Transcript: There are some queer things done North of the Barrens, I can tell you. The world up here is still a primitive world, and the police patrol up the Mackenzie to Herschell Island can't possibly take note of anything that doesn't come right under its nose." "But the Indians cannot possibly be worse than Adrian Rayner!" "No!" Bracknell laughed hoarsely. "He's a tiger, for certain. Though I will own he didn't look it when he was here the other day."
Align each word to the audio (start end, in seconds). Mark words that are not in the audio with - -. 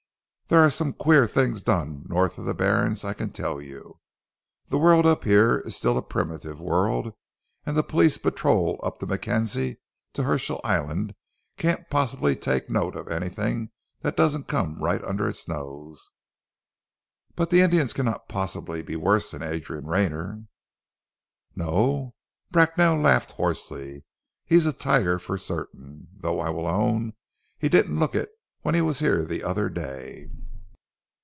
There 0.47 0.59
are 0.59 0.69
some 0.69 0.91
queer 0.91 1.27
things 1.27 1.63
done 1.63 2.03
North 2.09 2.37
of 2.37 2.43
the 2.43 2.53
Barrens, 2.53 3.05
I 3.05 3.13
can 3.13 3.31
tell 3.31 3.61
you. 3.61 4.01
The 4.67 4.77
world 4.77 5.05
up 5.05 5.23
here 5.23 5.59
is 5.59 5.77
still 5.77 5.97
a 5.97 6.01
primitive 6.03 6.59
world, 6.59 7.13
and 7.65 7.77
the 7.77 7.83
police 7.83 8.17
patrol 8.17 8.77
up 8.83 8.99
the 8.99 9.07
Mackenzie 9.07 9.77
to 10.11 10.23
Herschell 10.23 10.59
Island 10.61 11.15
can't 11.55 11.89
possibly 11.89 12.35
take 12.35 12.69
note 12.69 12.97
of 12.97 13.07
anything 13.07 13.69
that 14.01 14.17
doesn't 14.17 14.49
come 14.49 14.77
right 14.83 15.01
under 15.05 15.29
its 15.29 15.47
nose." 15.47 16.11
"But 17.37 17.49
the 17.49 17.61
Indians 17.61 17.93
cannot 17.93 18.27
possibly 18.27 18.83
be 18.83 18.97
worse 18.97 19.31
than 19.31 19.41
Adrian 19.41 19.85
Rayner!" 19.87 20.47
"No!" 21.55 22.13
Bracknell 22.51 22.97
laughed 22.97 23.31
hoarsely. 23.31 24.03
"He's 24.43 24.65
a 24.65 24.73
tiger, 24.73 25.17
for 25.17 25.37
certain. 25.37 26.09
Though 26.13 26.41
I 26.41 26.49
will 26.49 26.67
own 26.67 27.13
he 27.57 27.69
didn't 27.69 27.97
look 27.97 28.15
it 28.15 28.31
when 28.63 28.75
he 28.75 28.81
was 28.81 28.99
here 28.99 29.23
the 29.25 29.43
other 29.43 29.69
day." 29.69 30.29